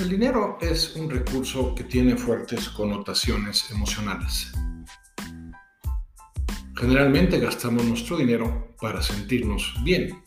El 0.00 0.10
dinero 0.10 0.58
es 0.60 0.94
un 0.94 1.10
recurso 1.10 1.74
que 1.74 1.82
tiene 1.82 2.16
fuertes 2.16 2.68
connotaciones 2.68 3.68
emocionales. 3.72 4.52
Generalmente 6.76 7.40
gastamos 7.40 7.84
nuestro 7.84 8.16
dinero 8.16 8.76
para 8.80 9.02
sentirnos 9.02 9.74
bien. 9.82 10.22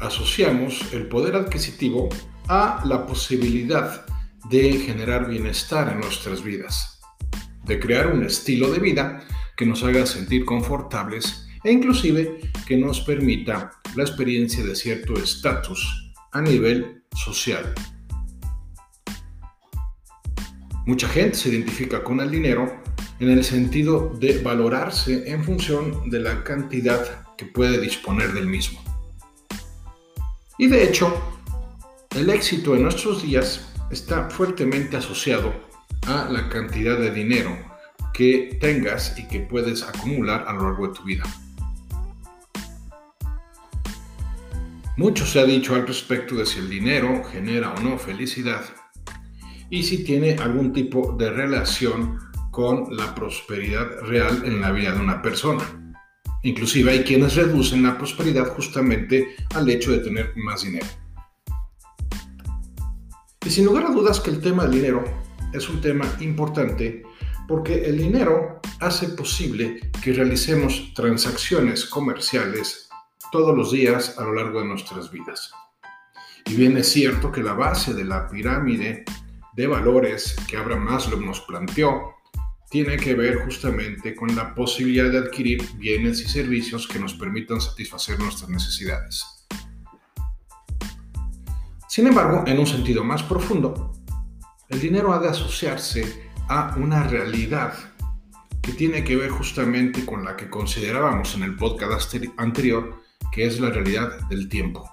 Asociamos 0.00 0.92
el 0.92 1.06
poder 1.06 1.36
adquisitivo 1.36 2.08
a 2.48 2.82
la 2.84 3.06
posibilidad 3.06 4.04
de 4.50 4.72
generar 4.80 5.28
bienestar 5.28 5.92
en 5.92 6.00
nuestras 6.00 6.42
vidas, 6.42 6.98
de 7.64 7.78
crear 7.78 8.08
un 8.08 8.24
estilo 8.24 8.72
de 8.72 8.80
vida 8.80 9.24
que 9.56 9.66
nos 9.66 9.84
haga 9.84 10.04
sentir 10.04 10.44
confortables 10.44 11.46
e 11.62 11.70
inclusive 11.70 12.40
que 12.66 12.76
nos 12.76 13.00
permita 13.02 13.70
la 13.94 14.02
experiencia 14.02 14.64
de 14.64 14.74
cierto 14.74 15.14
estatus 15.14 16.12
a 16.32 16.40
nivel 16.40 16.97
social. 17.14 17.74
Mucha 20.86 21.08
gente 21.08 21.36
se 21.36 21.50
identifica 21.50 22.02
con 22.02 22.20
el 22.20 22.30
dinero 22.30 22.82
en 23.20 23.30
el 23.30 23.44
sentido 23.44 24.14
de 24.18 24.38
valorarse 24.38 25.30
en 25.30 25.44
función 25.44 26.08
de 26.08 26.20
la 26.20 26.44
cantidad 26.44 27.26
que 27.36 27.46
puede 27.46 27.80
disponer 27.80 28.32
del 28.32 28.46
mismo. 28.46 28.80
Y 30.56 30.66
de 30.66 30.84
hecho, 30.84 31.14
el 32.16 32.30
éxito 32.30 32.74
en 32.74 32.84
nuestros 32.84 33.22
días 33.22 33.68
está 33.90 34.30
fuertemente 34.30 34.96
asociado 34.96 35.52
a 36.06 36.28
la 36.30 36.48
cantidad 36.48 36.98
de 36.98 37.10
dinero 37.10 37.56
que 38.14 38.58
tengas 38.60 39.18
y 39.18 39.28
que 39.28 39.40
puedes 39.40 39.82
acumular 39.82 40.44
a 40.48 40.52
lo 40.52 40.62
largo 40.64 40.88
de 40.88 40.94
tu 40.94 41.04
vida. 41.04 41.24
Mucho 44.98 45.24
se 45.24 45.38
ha 45.38 45.44
dicho 45.44 45.76
al 45.76 45.86
respecto 45.86 46.34
de 46.34 46.44
si 46.44 46.58
el 46.58 46.68
dinero 46.68 47.22
genera 47.22 47.72
o 47.72 47.80
no 47.80 47.98
felicidad 47.98 48.64
y 49.70 49.84
si 49.84 50.02
tiene 50.02 50.34
algún 50.34 50.72
tipo 50.72 51.14
de 51.16 51.30
relación 51.30 52.18
con 52.50 52.96
la 52.96 53.14
prosperidad 53.14 54.00
real 54.00 54.42
en 54.44 54.60
la 54.60 54.72
vida 54.72 54.90
de 54.90 54.98
una 54.98 55.22
persona. 55.22 55.62
Inclusive 56.42 56.90
hay 56.90 57.04
quienes 57.04 57.36
reducen 57.36 57.84
la 57.84 57.96
prosperidad 57.96 58.48
justamente 58.48 59.36
al 59.54 59.70
hecho 59.70 59.92
de 59.92 59.98
tener 59.98 60.32
más 60.34 60.64
dinero. 60.64 60.88
Y 63.46 63.50
sin 63.50 63.66
lugar 63.66 63.86
a 63.86 63.90
dudas 63.90 64.18
que 64.18 64.30
el 64.30 64.40
tema 64.40 64.64
del 64.64 64.72
dinero 64.72 65.04
es 65.52 65.68
un 65.68 65.80
tema 65.80 66.06
importante 66.18 67.04
porque 67.46 67.84
el 67.84 67.98
dinero 67.98 68.60
hace 68.80 69.10
posible 69.10 69.92
que 70.02 70.12
realicemos 70.12 70.92
transacciones 70.92 71.84
comerciales 71.84 72.87
todos 73.32 73.56
los 73.56 73.72
días 73.72 74.18
a 74.18 74.24
lo 74.24 74.34
largo 74.34 74.60
de 74.60 74.66
nuestras 74.66 75.10
vidas. 75.10 75.50
Y 76.46 76.54
bien 76.54 76.76
es 76.76 76.90
cierto 76.90 77.30
que 77.30 77.42
la 77.42 77.52
base 77.52 77.92
de 77.94 78.04
la 78.04 78.26
pirámide 78.28 79.04
de 79.54 79.66
valores 79.66 80.36
que 80.48 80.56
Abraham 80.56 80.84
Maslow 80.84 81.20
nos 81.20 81.40
planteó 81.40 82.14
tiene 82.70 82.96
que 82.96 83.14
ver 83.14 83.44
justamente 83.44 84.14
con 84.14 84.34
la 84.36 84.54
posibilidad 84.54 85.10
de 85.10 85.18
adquirir 85.18 85.62
bienes 85.76 86.20
y 86.20 86.28
servicios 86.28 86.86
que 86.86 86.98
nos 86.98 87.14
permitan 87.14 87.60
satisfacer 87.60 88.18
nuestras 88.18 88.50
necesidades. 88.50 89.24
Sin 91.88 92.06
embargo, 92.06 92.44
en 92.46 92.58
un 92.58 92.66
sentido 92.66 93.02
más 93.02 93.22
profundo, 93.22 93.92
el 94.68 94.80
dinero 94.80 95.12
ha 95.12 95.18
de 95.18 95.28
asociarse 95.28 96.30
a 96.48 96.74
una 96.76 97.02
realidad 97.04 97.74
que 98.62 98.72
tiene 98.72 99.02
que 99.02 99.16
ver 99.16 99.30
justamente 99.30 100.04
con 100.04 100.24
la 100.24 100.36
que 100.36 100.50
considerábamos 100.50 101.34
en 101.34 101.42
el 101.42 101.56
podcast 101.56 102.14
anterior 102.36 103.07
que 103.32 103.46
es 103.46 103.60
la 103.60 103.70
realidad 103.70 104.20
del 104.28 104.48
tiempo. 104.48 104.88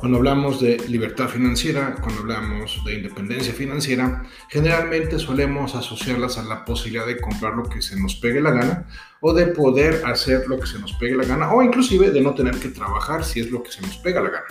Cuando 0.00 0.16
hablamos 0.16 0.62
de 0.62 0.78
libertad 0.88 1.28
financiera, 1.28 1.94
cuando 2.00 2.22
hablamos 2.22 2.82
de 2.86 2.94
independencia 2.94 3.52
financiera, 3.52 4.22
generalmente 4.48 5.18
solemos 5.18 5.74
asociarlas 5.74 6.38
a 6.38 6.42
la 6.42 6.64
posibilidad 6.64 7.06
de 7.06 7.20
comprar 7.20 7.52
lo 7.52 7.64
que 7.64 7.82
se 7.82 8.00
nos 8.00 8.14
pegue 8.14 8.40
la 8.40 8.50
gana 8.50 8.88
o 9.20 9.34
de 9.34 9.48
poder 9.48 10.02
hacer 10.06 10.48
lo 10.48 10.58
que 10.58 10.66
se 10.66 10.78
nos 10.78 10.94
pegue 10.94 11.16
la 11.16 11.26
gana 11.26 11.52
o 11.52 11.62
inclusive 11.62 12.10
de 12.10 12.22
no 12.22 12.34
tener 12.34 12.58
que 12.58 12.68
trabajar 12.70 13.24
si 13.24 13.40
es 13.40 13.50
lo 13.50 13.62
que 13.62 13.72
se 13.72 13.82
nos 13.82 13.98
pega 13.98 14.22
la 14.22 14.30
gana. 14.30 14.46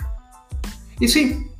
Y 1.00 1.08
sí, 1.08 1.50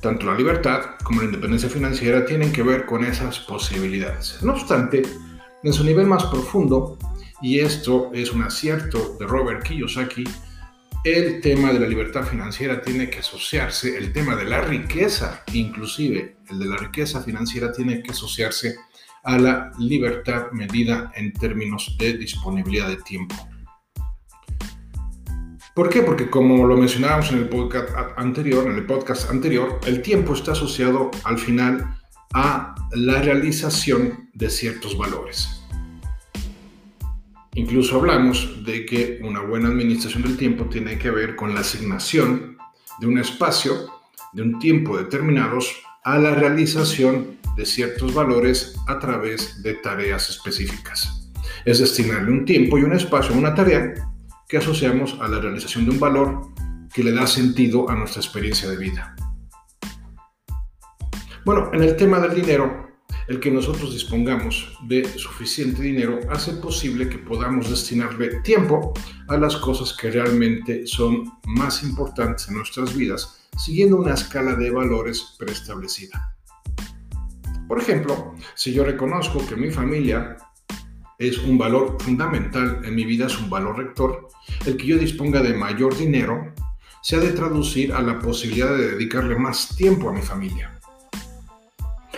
tanto 0.00 0.26
la 0.26 0.34
libertad 0.34 0.96
como 1.04 1.20
la 1.20 1.26
independencia 1.26 1.68
financiera 1.68 2.26
tienen 2.26 2.50
que 2.50 2.64
ver 2.64 2.86
con 2.86 3.04
esas 3.04 3.38
posibilidades. 3.38 4.42
No 4.42 4.54
obstante, 4.54 5.02
en 5.62 5.72
su 5.72 5.84
nivel 5.84 6.06
más 6.06 6.24
profundo, 6.24 6.98
y 7.40 7.60
esto 7.60 8.10
es 8.12 8.32
un 8.32 8.42
acierto 8.42 9.16
de 9.18 9.26
Robert 9.26 9.62
Kiyosaki, 9.62 10.24
el 11.04 11.40
tema 11.40 11.72
de 11.72 11.78
la 11.78 11.86
libertad 11.86 12.24
financiera 12.24 12.82
tiene 12.82 13.08
que 13.08 13.20
asociarse, 13.20 13.96
el 13.96 14.12
tema 14.12 14.34
de 14.34 14.44
la 14.44 14.60
riqueza, 14.60 15.44
inclusive 15.52 16.36
el 16.50 16.58
de 16.58 16.66
la 16.66 16.76
riqueza 16.76 17.22
financiera 17.22 17.72
tiene 17.72 18.02
que 18.02 18.10
asociarse 18.10 18.76
a 19.22 19.38
la 19.38 19.70
libertad 19.78 20.50
medida 20.52 21.12
en 21.14 21.32
términos 21.32 21.96
de 21.98 22.18
disponibilidad 22.18 22.88
de 22.88 22.96
tiempo. 22.96 23.36
¿Por 25.74 25.88
qué? 25.88 26.02
Porque 26.02 26.28
como 26.28 26.66
lo 26.66 26.76
mencionábamos 26.76 27.30
en 27.30 27.38
el 27.38 27.48
podcast 27.48 27.90
anterior, 28.16 28.66
en 28.66 28.74
el 28.74 28.86
podcast 28.86 29.30
anterior, 29.30 29.78
el 29.86 30.02
tiempo 30.02 30.34
está 30.34 30.52
asociado 30.52 31.12
al 31.22 31.38
final 31.38 31.96
a 32.34 32.74
la 32.92 33.22
realización 33.22 34.28
de 34.34 34.50
ciertos 34.50 34.98
valores. 34.98 35.57
Incluso 37.58 37.96
hablamos 37.96 38.64
de 38.64 38.86
que 38.86 39.18
una 39.20 39.40
buena 39.40 39.66
administración 39.66 40.22
del 40.22 40.36
tiempo 40.36 40.66
tiene 40.66 40.96
que 40.96 41.10
ver 41.10 41.34
con 41.34 41.54
la 41.54 41.60
asignación 41.60 42.56
de 43.00 43.06
un 43.08 43.18
espacio, 43.18 43.74
de 44.32 44.42
un 44.42 44.60
tiempo 44.60 44.96
determinados 44.96 45.82
a 46.04 46.18
la 46.18 46.36
realización 46.36 47.36
de 47.56 47.66
ciertos 47.66 48.14
valores 48.14 48.76
a 48.86 49.00
través 49.00 49.60
de 49.60 49.74
tareas 49.74 50.30
específicas. 50.30 51.32
Es 51.64 51.80
destinarle 51.80 52.30
un 52.30 52.44
tiempo 52.44 52.78
y 52.78 52.84
un 52.84 52.92
espacio 52.92 53.34
a 53.34 53.38
una 53.38 53.56
tarea 53.56 53.92
que 54.48 54.58
asociamos 54.58 55.18
a 55.20 55.26
la 55.26 55.40
realización 55.40 55.84
de 55.84 55.90
un 55.90 55.98
valor 55.98 56.52
que 56.94 57.02
le 57.02 57.10
da 57.10 57.26
sentido 57.26 57.90
a 57.90 57.96
nuestra 57.96 58.22
experiencia 58.22 58.70
de 58.70 58.76
vida. 58.76 59.16
Bueno, 61.44 61.70
en 61.72 61.82
el 61.82 61.96
tema 61.96 62.20
del 62.20 62.36
dinero, 62.36 62.87
el 63.28 63.40
que 63.40 63.50
nosotros 63.50 63.92
dispongamos 63.92 64.78
de 64.82 65.04
suficiente 65.18 65.82
dinero 65.82 66.20
hace 66.30 66.54
posible 66.54 67.08
que 67.08 67.18
podamos 67.18 67.68
destinarle 67.68 68.40
tiempo 68.40 68.94
a 69.28 69.36
las 69.36 69.56
cosas 69.56 69.94
que 69.94 70.10
realmente 70.10 70.86
son 70.86 71.30
más 71.44 71.82
importantes 71.82 72.48
en 72.48 72.54
nuestras 72.56 72.96
vidas, 72.96 73.48
siguiendo 73.56 73.98
una 73.98 74.14
escala 74.14 74.54
de 74.54 74.70
valores 74.70 75.34
preestablecida. 75.38 76.34
Por 77.68 77.78
ejemplo, 77.78 78.34
si 78.54 78.72
yo 78.72 78.82
reconozco 78.82 79.46
que 79.46 79.56
mi 79.56 79.70
familia 79.70 80.38
es 81.18 81.36
un 81.38 81.58
valor 81.58 81.98
fundamental 82.00 82.80
en 82.82 82.94
mi 82.94 83.04
vida, 83.04 83.26
es 83.26 83.38
un 83.38 83.50
valor 83.50 83.76
rector, 83.76 84.28
el 84.64 84.78
que 84.78 84.86
yo 84.86 84.96
disponga 84.96 85.42
de 85.42 85.52
mayor 85.52 85.94
dinero 85.94 86.54
se 87.02 87.16
ha 87.16 87.20
de 87.20 87.32
traducir 87.32 87.92
a 87.92 88.00
la 88.00 88.18
posibilidad 88.18 88.74
de 88.74 88.92
dedicarle 88.92 89.36
más 89.36 89.76
tiempo 89.76 90.08
a 90.08 90.12
mi 90.12 90.22
familia. 90.22 90.80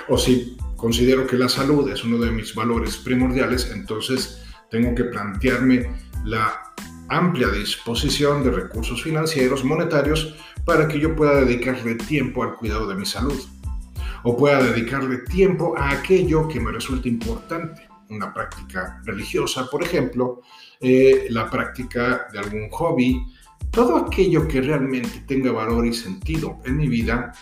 O 0.09 0.17
si 0.17 0.57
considero 0.81 1.27
que 1.27 1.37
la 1.37 1.51
salud 1.51 1.91
es 1.91 2.03
uno 2.05 2.17
de 2.17 2.31
mis 2.31 2.55
valores 2.55 2.97
primordiales, 2.97 3.71
entonces 3.71 4.43
tengo 4.71 4.95
que 4.95 5.05
plantearme 5.05 5.91
la 6.25 6.73
amplia 7.11 7.49
disposición 7.49 8.43
de 8.43 8.51
recursos 8.51 9.03
financieros, 9.03 9.63
monetarios, 9.63 10.35
para 10.65 10.89
que 10.89 10.99
yo 10.99 11.15
pueda 11.15 11.45
dedicarle 11.45 11.97
tiempo 11.97 12.43
al 12.43 12.57
cuidado 12.57 12.89
de 12.89 12.95
mi 12.95 13.05
salud. 13.05 13.39
O 14.23 14.37
pueda 14.37 14.63
dedicarle 14.63 15.19
tiempo 15.19 15.75
a 15.77 15.91
aquello 15.91 16.49
que 16.49 16.61
me 16.61 16.73
resulte 16.73 17.11
importante, 17.11 17.87
una 18.09 18.33
práctica 18.33 19.03
religiosa, 19.05 19.69
por 19.71 19.83
ejemplo, 19.83 20.41
eh, 20.81 21.27
la 21.29 21.51
práctica 21.51 22.27
de 22.33 22.39
algún 22.39 22.71
hobby, 22.71 23.23
todo 23.71 23.97
aquello 23.99 24.49
que 24.49 24.63
realmente 24.63 25.25
tenga 25.27 25.53
valor 25.53 25.87
y 25.87 25.93
sentido 25.93 26.59
en 26.65 26.79
mi 26.79 26.89
vida, 26.89 27.33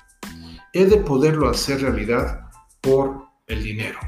he 0.72 0.86
de 0.86 0.96
poderlo 0.96 1.48
hacer 1.48 1.82
realidad 1.82 2.48
por 2.80 3.27
el 3.48 3.62
dinero. 3.62 3.98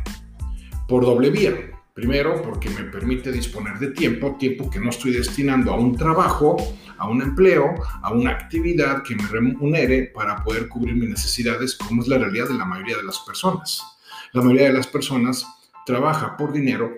Por 0.86 1.04
doble 1.04 1.30
vía. 1.30 1.54
Primero, 1.94 2.40
porque 2.42 2.70
me 2.70 2.84
permite 2.84 3.32
disponer 3.32 3.78
de 3.78 3.88
tiempo, 3.88 4.36
tiempo 4.38 4.70
que 4.70 4.78
no 4.78 4.90
estoy 4.90 5.12
destinando 5.12 5.72
a 5.72 5.76
un 5.76 5.96
trabajo, 5.96 6.56
a 6.96 7.08
un 7.08 7.20
empleo, 7.20 7.74
a 8.00 8.12
una 8.12 8.30
actividad 8.30 9.02
que 9.02 9.16
me 9.16 9.26
remunere 9.26 10.04
para 10.14 10.42
poder 10.42 10.68
cubrir 10.68 10.94
mis 10.94 11.10
necesidades, 11.10 11.74
como 11.74 12.00
es 12.00 12.08
la 12.08 12.18
realidad 12.18 12.48
de 12.48 12.54
la 12.54 12.64
mayoría 12.64 12.96
de 12.96 13.02
las 13.02 13.18
personas. 13.18 13.82
La 14.32 14.40
mayoría 14.40 14.68
de 14.68 14.74
las 14.74 14.86
personas 14.86 15.44
trabaja 15.84 16.36
por 16.36 16.52
dinero, 16.52 16.96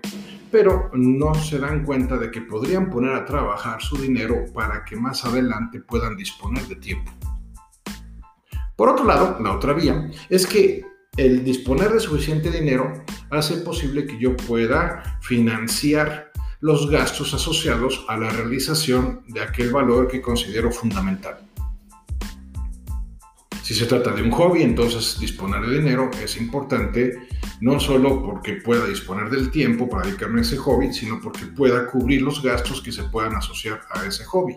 pero 0.50 0.90
no 0.92 1.34
se 1.34 1.58
dan 1.58 1.84
cuenta 1.84 2.18
de 2.18 2.30
que 2.30 2.42
podrían 2.42 2.90
poner 2.90 3.14
a 3.14 3.24
trabajar 3.24 3.80
su 3.80 3.96
dinero 3.96 4.44
para 4.52 4.84
que 4.84 4.96
más 4.96 5.24
adelante 5.24 5.80
puedan 5.80 6.16
disponer 6.16 6.64
de 6.68 6.76
tiempo. 6.76 7.10
Por 8.76 8.90
otro 8.90 9.04
lado, 9.04 9.38
la 9.40 9.52
otra 9.52 9.72
vía 9.72 10.10
es 10.28 10.46
que 10.46 10.91
el 11.16 11.44
disponer 11.44 11.90
de 11.92 12.00
suficiente 12.00 12.50
dinero 12.50 13.04
hace 13.30 13.58
posible 13.58 14.06
que 14.06 14.18
yo 14.18 14.34
pueda 14.34 15.18
financiar 15.20 16.32
los 16.60 16.88
gastos 16.88 17.34
asociados 17.34 18.04
a 18.08 18.16
la 18.16 18.30
realización 18.30 19.22
de 19.28 19.42
aquel 19.42 19.70
valor 19.70 20.08
que 20.08 20.22
considero 20.22 20.70
fundamental. 20.70 21.36
Si 23.62 23.74
se 23.74 23.86
trata 23.86 24.12
de 24.12 24.22
un 24.22 24.30
hobby, 24.30 24.62
entonces 24.62 25.18
disponer 25.20 25.60
de 25.66 25.78
dinero 25.78 26.10
es 26.22 26.36
importante, 26.36 27.28
no 27.60 27.78
solo 27.78 28.22
porque 28.24 28.54
pueda 28.54 28.86
disponer 28.86 29.28
del 29.28 29.50
tiempo 29.50 29.88
para 29.88 30.06
dedicarme 30.06 30.40
a 30.40 30.42
ese 30.42 30.56
hobby, 30.56 30.92
sino 30.92 31.20
porque 31.20 31.46
pueda 31.46 31.86
cubrir 31.86 32.22
los 32.22 32.42
gastos 32.42 32.80
que 32.80 32.90
se 32.90 33.04
puedan 33.04 33.36
asociar 33.36 33.80
a 33.90 34.04
ese 34.06 34.24
hobby. 34.24 34.56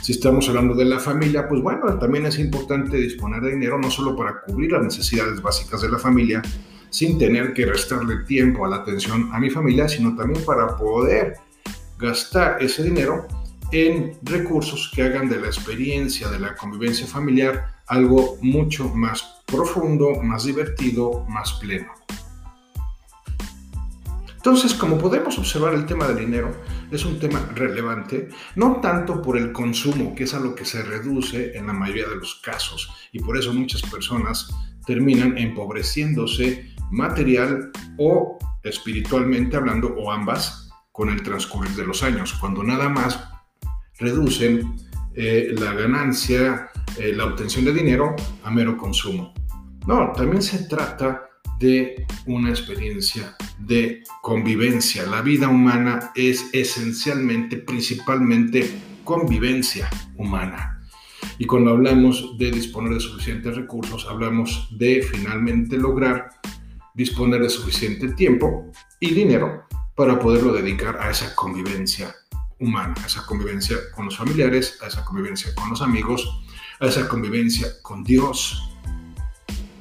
Si 0.00 0.12
estamos 0.12 0.48
hablando 0.48 0.74
de 0.74 0.84
la 0.84 0.98
familia, 0.98 1.48
pues 1.48 1.60
bueno, 1.60 1.98
también 1.98 2.26
es 2.26 2.38
importante 2.38 2.96
disponer 2.96 3.42
de 3.42 3.50
dinero 3.50 3.78
no 3.78 3.90
solo 3.90 4.16
para 4.16 4.40
cubrir 4.42 4.72
las 4.72 4.82
necesidades 4.82 5.42
básicas 5.42 5.82
de 5.82 5.90
la 5.90 5.98
familia, 5.98 6.42
sin 6.90 7.18
tener 7.18 7.52
que 7.52 7.66
restarle 7.66 8.24
tiempo 8.24 8.64
a 8.64 8.68
la 8.68 8.76
atención 8.76 9.28
a 9.32 9.40
mi 9.40 9.50
familia, 9.50 9.88
sino 9.88 10.16
también 10.16 10.44
para 10.44 10.76
poder 10.76 11.34
gastar 11.98 12.62
ese 12.62 12.84
dinero 12.84 13.26
en 13.72 14.16
recursos 14.22 14.90
que 14.94 15.02
hagan 15.02 15.28
de 15.28 15.40
la 15.40 15.48
experiencia 15.48 16.28
de 16.28 16.38
la 16.38 16.54
convivencia 16.54 17.06
familiar 17.06 17.74
algo 17.86 18.38
mucho 18.40 18.88
más 18.94 19.42
profundo, 19.46 20.22
más 20.22 20.44
divertido, 20.44 21.26
más 21.28 21.54
pleno. 21.54 21.92
Entonces, 24.36 24.72
como 24.72 24.96
podemos 24.98 25.38
observar, 25.38 25.74
el 25.74 25.84
tema 25.84 26.06
del 26.06 26.18
dinero 26.18 26.54
es 26.90 27.04
un 27.04 27.18
tema 27.18 27.40
relevante, 27.54 28.28
no 28.56 28.80
tanto 28.80 29.20
por 29.20 29.36
el 29.36 29.52
consumo, 29.52 30.14
que 30.14 30.24
es 30.24 30.34
a 30.34 30.40
lo 30.40 30.54
que 30.54 30.64
se 30.64 30.82
reduce 30.82 31.56
en 31.56 31.66
la 31.66 31.72
mayoría 31.72 32.08
de 32.08 32.16
los 32.16 32.36
casos, 32.36 32.90
y 33.12 33.20
por 33.20 33.36
eso 33.36 33.52
muchas 33.52 33.82
personas 33.82 34.48
terminan 34.86 35.36
empobreciéndose 35.36 36.72
material 36.90 37.70
o 37.98 38.38
espiritualmente 38.62 39.56
hablando, 39.56 39.88
o 39.88 40.10
ambas, 40.10 40.70
con 40.92 41.10
el 41.10 41.22
transcurrir 41.22 41.72
de 41.76 41.86
los 41.86 42.02
años, 42.02 42.34
cuando 42.40 42.62
nada 42.62 42.88
más 42.88 43.22
reducen 43.98 44.76
eh, 45.14 45.54
la 45.58 45.72
ganancia, 45.72 46.70
eh, 46.96 47.12
la 47.14 47.26
obtención 47.26 47.64
de 47.64 47.72
dinero 47.72 48.16
a 48.44 48.50
mero 48.50 48.76
consumo. 48.76 49.34
No, 49.86 50.12
también 50.12 50.42
se 50.42 50.64
trata 50.64 51.28
de 51.58 52.06
una 52.26 52.50
experiencia 52.50 53.36
de 53.58 54.02
convivencia. 54.22 55.04
La 55.06 55.22
vida 55.22 55.48
humana 55.48 56.12
es 56.14 56.50
esencialmente, 56.52 57.56
principalmente, 57.56 58.70
convivencia 59.04 59.88
humana. 60.16 60.80
Y 61.38 61.46
cuando 61.46 61.70
hablamos 61.70 62.36
de 62.38 62.50
disponer 62.50 62.94
de 62.94 63.00
suficientes 63.00 63.56
recursos, 63.56 64.06
hablamos 64.08 64.68
de 64.78 65.02
finalmente 65.02 65.76
lograr 65.76 66.30
disponer 66.98 67.40
de 67.40 67.48
suficiente 67.48 68.08
tiempo 68.14 68.72
y 68.98 69.14
dinero 69.14 69.62
para 69.94 70.18
poderlo 70.18 70.52
dedicar 70.52 70.98
a 71.00 71.10
esa 71.10 71.32
convivencia 71.36 72.12
humana, 72.58 72.94
a 73.02 73.06
esa 73.06 73.24
convivencia 73.24 73.76
con 73.94 74.06
los 74.06 74.16
familiares, 74.16 74.78
a 74.82 74.88
esa 74.88 75.04
convivencia 75.04 75.54
con 75.54 75.70
los 75.70 75.80
amigos, 75.80 76.28
a 76.80 76.86
esa 76.86 77.08
convivencia 77.08 77.68
con 77.82 78.02
Dios. 78.02 78.77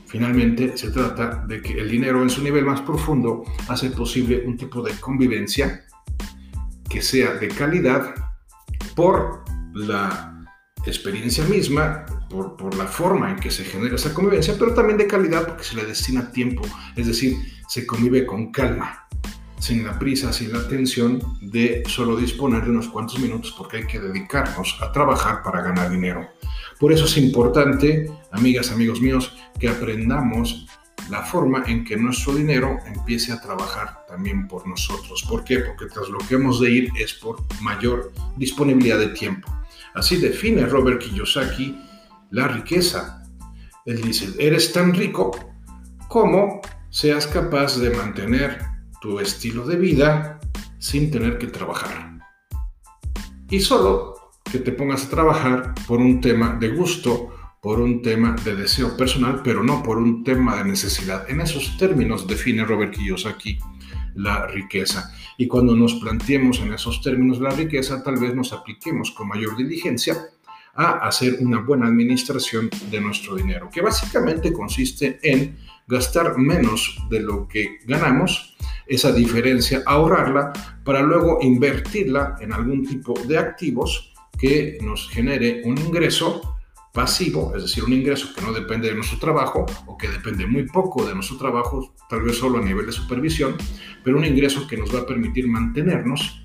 Finalmente, 0.07 0.77
se 0.77 0.89
trata 0.91 1.43
de 1.47 1.61
que 1.61 1.73
el 1.73 1.89
dinero 1.89 2.23
en 2.23 2.29
su 2.29 2.41
nivel 2.41 2.65
más 2.65 2.81
profundo 2.81 3.43
hace 3.67 3.89
posible 3.89 4.43
un 4.45 4.55
tipo 4.55 4.81
de 4.81 4.93
convivencia 4.99 5.85
que 6.89 7.01
sea 7.01 7.33
de 7.33 7.49
calidad 7.49 8.15
por 8.95 9.43
la 9.73 10.45
experiencia 10.85 11.43
misma, 11.45 12.05
por, 12.29 12.73
la 12.75 12.85
forma 12.85 13.31
en 13.31 13.35
que 13.37 13.51
se 13.51 13.65
genera 13.65 13.95
esa 13.95 14.13
convivencia, 14.13 14.55
pero 14.57 14.73
también 14.73 14.97
de 14.97 15.07
calidad 15.07 15.45
porque 15.45 15.63
se 15.63 15.75
le 15.75 15.85
destina 15.85 16.31
tiempo, 16.31 16.63
es 16.95 17.07
decir, 17.07 17.37
se 17.67 17.85
convive 17.85 18.25
con 18.25 18.51
calma 18.51 19.07
sin 19.59 19.83
la 19.83 19.97
prisa, 19.97 20.31
sin 20.31 20.53
la 20.53 20.67
tensión 20.67 21.19
de 21.41 21.83
solo 21.87 22.15
disponer 22.15 22.63
de 22.63 22.69
unos 22.69 22.87
cuantos 22.89 23.19
minutos 23.19 23.53
porque 23.57 23.77
hay 23.77 23.87
que 23.87 23.99
dedicarnos 23.99 24.77
a 24.81 24.91
trabajar 24.91 25.41
para 25.43 25.61
ganar 25.61 25.89
dinero. 25.89 26.27
Por 26.79 26.93
eso 26.93 27.05
es 27.05 27.17
importante, 27.17 28.11
amigas, 28.31 28.71
amigos 28.71 29.01
míos, 29.01 29.35
que 29.59 29.69
aprendamos 29.69 30.67
la 31.09 31.23
forma 31.23 31.63
en 31.67 31.83
que 31.83 31.97
nuestro 31.97 32.35
dinero 32.35 32.77
empiece 32.85 33.31
a 33.31 33.41
trabajar 33.41 34.05
también 34.07 34.47
por 34.47 34.67
nosotros. 34.67 35.25
¿Por 35.27 35.43
qué? 35.43 35.59
Porque 35.59 35.85
tras 35.85 36.09
lo 36.09 36.17
que 36.19 36.35
hemos 36.35 36.59
de 36.59 36.69
ir 36.69 36.89
es 36.99 37.13
por 37.13 37.37
mayor 37.61 38.11
disponibilidad 38.35 38.99
de 38.99 39.09
tiempo. 39.09 39.51
Así 39.95 40.17
define 40.17 40.65
Robert 40.65 41.01
Kiyosaki 41.01 41.81
la 42.31 42.47
riqueza. 42.47 43.23
Él 43.85 44.01
dice, 44.01 44.29
eres 44.37 44.73
tan 44.73 44.93
rico 44.93 45.31
como 46.09 46.61
seas 46.89 47.25
capaz 47.25 47.77
de 47.77 47.89
mantener 47.91 48.59
tu 49.01 49.19
estilo 49.19 49.65
de 49.65 49.77
vida 49.77 50.39
sin 50.77 51.09
tener 51.09 51.37
que 51.37 51.47
trabajar. 51.47 52.19
Y 53.49 53.61
solo 53.61 54.16
que 54.51 54.59
te 54.59 54.71
pongas 54.71 55.05
a 55.05 55.09
trabajar 55.09 55.73
por 55.87 55.99
un 55.99 56.21
tema 56.21 56.57
de 56.59 56.69
gusto, 56.69 57.29
por 57.61 57.79
un 57.79 58.01
tema 58.01 58.35
de 58.43 58.55
deseo 58.55 58.95
personal, 58.95 59.41
pero 59.43 59.63
no 59.63 59.83
por 59.83 59.97
un 59.97 60.23
tema 60.23 60.57
de 60.57 60.65
necesidad. 60.65 61.29
En 61.29 61.41
esos 61.41 61.77
términos 61.77 62.27
define 62.27 62.63
Robert 62.63 62.93
Kiyosaki 62.95 63.59
la 64.15 64.47
riqueza. 64.47 65.11
Y 65.37 65.47
cuando 65.47 65.75
nos 65.75 65.95
planteemos 65.95 66.59
en 66.59 66.73
esos 66.73 67.01
términos 67.01 67.39
la 67.39 67.51
riqueza, 67.51 68.03
tal 68.03 68.17
vez 68.17 68.33
nos 68.33 68.53
apliquemos 68.53 69.11
con 69.11 69.27
mayor 69.27 69.55
diligencia 69.55 70.15
a 70.73 71.07
hacer 71.07 71.37
una 71.39 71.59
buena 71.61 71.87
administración 71.87 72.69
de 72.91 73.01
nuestro 73.01 73.35
dinero, 73.35 73.69
que 73.71 73.81
básicamente 73.81 74.53
consiste 74.53 75.19
en 75.23 75.57
gastar 75.87 76.37
menos 76.37 76.99
de 77.09 77.21
lo 77.21 77.47
que 77.47 77.79
ganamos, 77.85 78.55
esa 78.85 79.11
diferencia, 79.11 79.83
ahorrarla 79.85 80.53
para 80.83 81.01
luego 81.01 81.39
invertirla 81.41 82.35
en 82.39 82.53
algún 82.53 82.85
tipo 82.85 83.13
de 83.27 83.37
activos 83.37 84.13
que 84.37 84.77
nos 84.81 85.09
genere 85.09 85.61
un 85.65 85.77
ingreso 85.77 86.57
pasivo, 86.93 87.53
es 87.55 87.61
decir, 87.61 87.83
un 87.83 87.93
ingreso 87.93 88.33
que 88.33 88.41
no 88.41 88.51
depende 88.51 88.89
de 88.89 88.95
nuestro 88.95 89.19
trabajo 89.19 89.65
o 89.85 89.97
que 89.97 90.07
depende 90.07 90.47
muy 90.47 90.63
poco 90.63 91.05
de 91.05 91.13
nuestro 91.13 91.37
trabajo, 91.37 91.93
tal 92.09 92.23
vez 92.23 92.37
solo 92.37 92.57
a 92.57 92.61
nivel 92.61 92.87
de 92.87 92.91
supervisión, 92.91 93.55
pero 94.03 94.17
un 94.17 94.25
ingreso 94.25 94.67
que 94.67 94.77
nos 94.77 94.93
va 94.93 95.01
a 95.01 95.05
permitir 95.05 95.47
mantenernos 95.47 96.41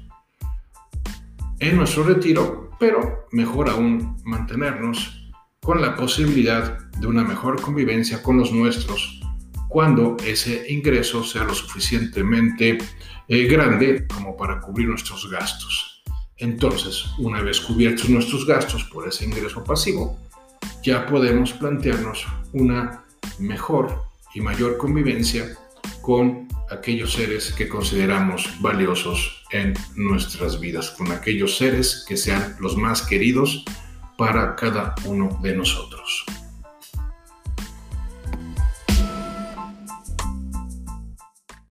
en 1.59 1.77
nuestro 1.77 2.03
retiro, 2.03 2.71
pero 2.79 3.27
mejor 3.33 3.71
aún 3.71 4.17
mantenernos 4.25 5.33
con 5.61 5.81
la 5.81 5.95
posibilidad 5.95 6.79
de 6.99 7.07
una 7.07 7.25
mejor 7.25 7.61
convivencia 7.63 8.23
con 8.23 8.37
los 8.37 8.53
nuestros 8.53 9.23
cuando 9.69 10.19
ese 10.27 10.71
ingreso 10.71 11.25
sea 11.25 11.45
lo 11.45 11.55
suficientemente 11.55 12.77
eh, 13.27 13.45
grande 13.47 14.07
como 14.07 14.37
para 14.37 14.61
cubrir 14.61 14.89
nuestros 14.89 15.31
gastos. 15.31 15.92
Entonces, 16.43 17.05
una 17.19 17.41
vez 17.41 17.61
cubiertos 17.61 18.09
nuestros 18.09 18.45
gastos 18.45 18.83
por 18.83 19.07
ese 19.07 19.25
ingreso 19.25 19.63
pasivo, 19.63 20.19
ya 20.83 21.07
podemos 21.07 21.53
plantearnos 21.53 22.27
una 22.53 23.05
mejor 23.39 24.03
y 24.35 24.41
mayor 24.41 24.77
convivencia 24.77 25.57
con 26.01 26.49
aquellos 26.69 27.13
seres 27.13 27.53
que 27.53 27.69
consideramos 27.69 28.49
valiosos 28.61 29.45
en 29.53 29.75
nuestras 29.95 30.59
vidas, 30.59 30.91
con 30.91 31.13
aquellos 31.13 31.57
seres 31.57 32.05
que 32.09 32.17
sean 32.17 32.57
los 32.59 32.77
más 32.77 33.03
queridos 33.03 33.65
para 34.19 34.57
cada 34.57 34.97
uno 35.05 35.39
de 35.43 35.55
nosotros. 35.55 36.25